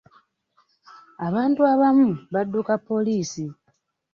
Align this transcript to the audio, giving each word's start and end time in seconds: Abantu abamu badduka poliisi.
Abantu 1.27 1.61
abamu 1.73 2.09
badduka 2.33 2.73
poliisi. 2.87 3.45